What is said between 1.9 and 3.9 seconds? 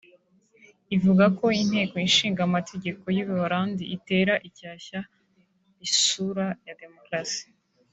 Ishinga Amategeko y’u Buholandi